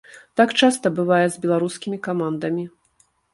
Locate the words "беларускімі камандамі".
1.43-2.65